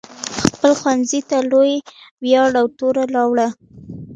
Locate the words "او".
2.61-2.67